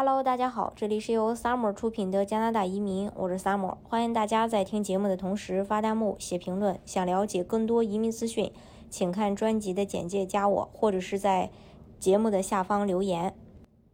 [0.00, 6.78] Hello，大家好，这里是由 Summer 出品的加拿大移民，我是 Summer，欢迎大家在听节目的同时发弹幕、写评论。
[6.86, 8.52] 想了解更多移民资讯，
[8.88, 11.50] 请看专辑的简介加我，或者是在
[11.98, 13.34] 节目的下方留言。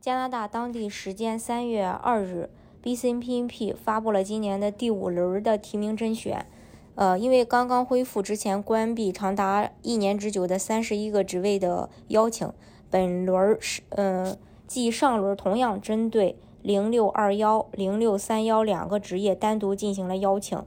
[0.00, 2.48] 加拿大当地时间三月二日
[2.82, 6.46] ，BCNPP 发布了今年的第五轮的提名甄选。
[6.94, 12.50] 呃，因为刚刚恢复之前关闭长达一年之久的三十一个职位的邀请，
[12.88, 14.38] 本轮是呃，
[14.70, 20.62] 继上轮同样针对零六二幺、零六三幺两个职业单独进行了邀请，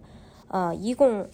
[0.50, 1.30] 呃，一共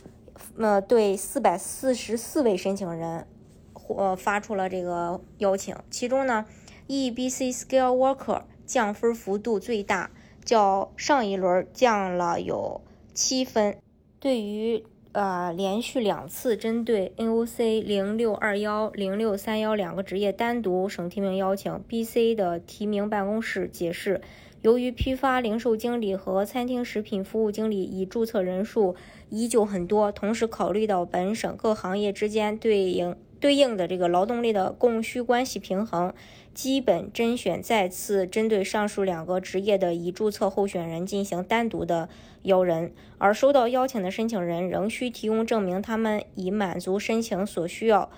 [0.55, 3.26] 呃对四百四十四位申请人
[3.73, 6.45] 或发出了这个邀请，其中呢
[6.88, 10.12] ，EBC Skill Worker 降分幅度最大，
[10.45, 12.81] 较上一轮降了有
[13.15, 13.79] 七分。
[14.20, 24.22] 对于呃连续两次针对 NOC 零六二幺、零六三幺两个职业单独省提名邀请，BC 的提名办公室解释，
[24.62, 28.96] 由于批发零售经理和餐厅食品服务经理已注册人数
[29.29, 36.13] 依旧很多，同时考虑到本省各行业之间对应对应的这个劳动力的供需关系平衡。
[36.51, 42.10] 基本甄选再次针对上述两个职业的已注册候选人进行单独的
[42.41, 48.10] 邀人，而收到邀请的申请人仍需提供证明他们已满足申请所需要，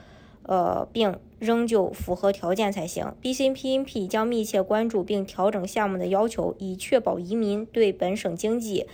[0.44, 3.14] 呃，并仍旧符合条件才行。
[3.22, 8.88] BCPNP 将密切关注并调整项目的要求，以确保移民对本省经济，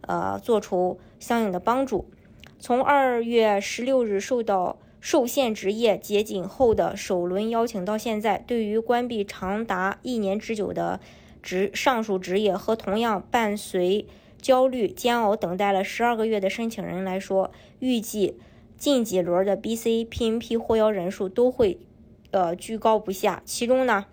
[0.00, 2.06] 呃，做出相应的帮助。
[2.58, 4.76] 从二月十六日受到。
[5.00, 10.98] 受限职业解禁后的首轮邀请到现在，对于关闭长达一年之久的
[11.40, 14.06] 职上述职业和同样伴随
[14.42, 18.34] 焦虑、煎熬等待了十二个月的申请人来说，预计
[18.76, 21.78] 近几轮的 BC PNP 获邀人数都会
[22.32, 23.40] 呃居高不下。
[23.44, 24.06] 其中呢，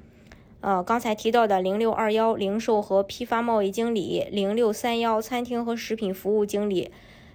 [0.62, 6.92] 呃刚才提到的零六二幺零售和批发贸易经理、零六三幺餐厅和食品服务经理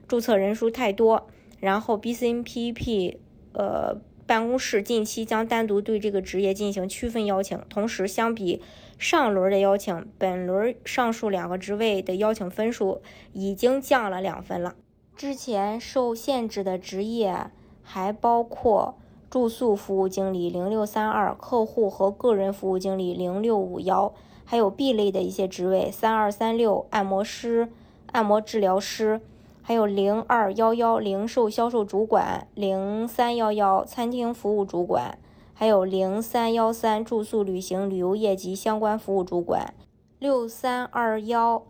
[0.07, 1.27] 注册人数太多，
[1.59, 3.17] 然后 BCNPP。
[3.53, 8.63] 呃，办公室近期将单独对这个职业进行区分邀请，同时相比
[8.99, 13.03] 上轮的邀请，本轮上述两个职位的邀请分数
[13.33, 14.77] 已经降了两分了。
[15.17, 17.51] 之前受限制的职业
[17.83, 18.97] 还包括
[19.29, 27.69] 住宿服务经理零六三二、客户和个人服务经理零六五幺，还有 B 类的一些职位三二三六、按摩师、
[28.13, 29.21] 按摩治疗师。
[29.63, 35.19] 还有零二幺幺零售销售主管，零三幺幺餐厅服务主管，
[35.55, 39.75] 还有零三幺三住宿旅行旅游业及相关服务主管，
[40.19, 41.65] 六三二幺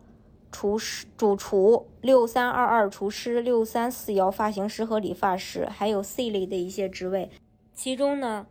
[0.50, 7.30] 厨师主厨，六三二二厨师，六三四幺发型师和理发师，还有 C 类的一些职位。
[7.74, 8.46] 其中呢，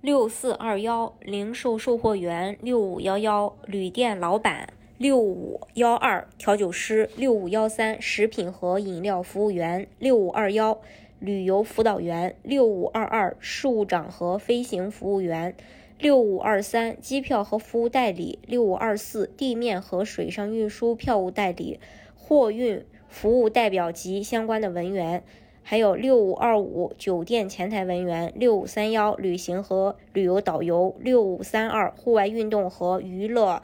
[0.00, 4.68] 六四二幺零售售货员，六五幺幺旅店老板。
[4.96, 10.80] 六五幺二调酒师，六五幺三食品和饮料服务员，六五二幺
[11.18, 15.56] 旅游辅导员，六五二二事务长和飞行服务员，
[15.98, 21.80] 六五二三机票和服务代理，六五二四地面和水上运输票务代理、
[22.16, 25.24] 货运服务代表及相关的文员，
[25.64, 33.60] 还有六五二五酒店前台文员，六五三幺旅行和旅游导游，六五三二户外运动和娱乐。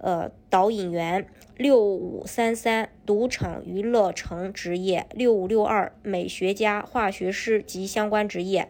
[0.00, 8.68] 呃，导引员六五三三赌场娱乐城职业六五六二美学家化学师及相关职业，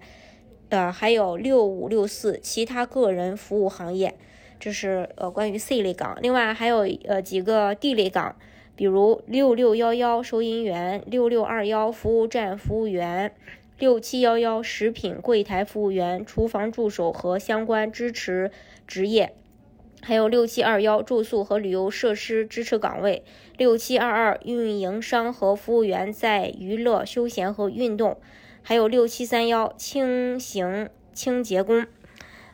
[0.71, 4.15] 呃，还有六五六四其他个人服务行业，
[4.59, 6.19] 这是呃关于 C 类岗。
[6.21, 8.35] 另外还有呃几个 D 类岗，
[8.75, 13.33] 比如六六幺幺收银员，六六二幺服务站服务员，
[13.79, 18.51] 六七幺幺食品柜台服务员、厨房助手和相关支持
[18.87, 19.33] 职业。
[20.03, 23.23] 还有六七二幺住宿和旅游设施支持岗位，
[23.57, 28.19] 六七二二运营商和服务员在娱乐休闲和运动，
[28.63, 31.87] 还有六七三幺轻型清洁工。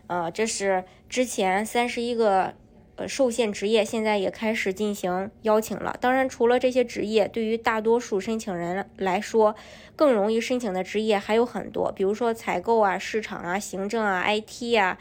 [0.08, 2.54] 呃，这是之前三十一个
[2.96, 5.96] 呃受限职业，现在也开始进行邀请了。
[6.00, 9.54] 当然，除了这些职业，对于大多数申请人来说，
[9.94, 14.98] 更容易申请的职业还有很多，比如说采购啊、市场啊、行政啊、IT 啊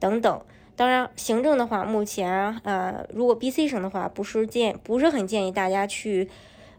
[0.00, 0.40] 等等。
[0.76, 6.28] 当然，行政的话，目前呃，如果 BC 省的话，不是建不是很建议大家去，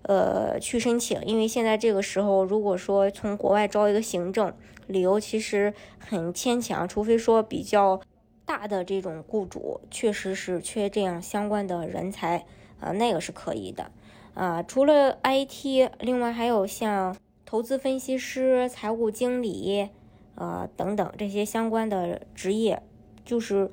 [0.01, 4.53] 呃，去申请，因为现在这个时候，如果说从国外招一个行政，
[4.87, 8.01] 理由其实很牵强，除非说比较
[8.45, 12.45] 大的这种雇主确实是缺这样相关的人才，
[12.81, 13.89] 啊，那个是可以的，
[14.33, 17.15] 啊，除了 IT，另外还有像
[17.45, 19.89] 投资分析师、财务经理，
[20.35, 22.83] 啊等等这些相关的职业。
[23.25, 23.69] 就是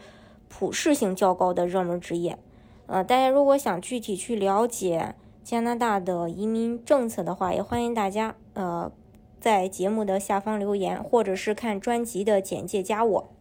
[0.48, 2.38] 普适性较高的热门职业，
[2.86, 5.14] 呃，大家如果想具体去了解
[5.44, 8.90] 加拿大的移民政策的话，也欢迎大家呃
[9.38, 13.31] 在节目的下方留言，或者是看专辑的简介加我。